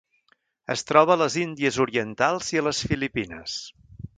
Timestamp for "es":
0.75-0.83